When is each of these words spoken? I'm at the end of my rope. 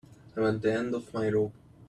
I'm 0.35 0.43
at 0.47 0.63
the 0.63 0.73
end 0.73 0.95
of 0.95 1.13
my 1.13 1.29
rope. 1.29 1.53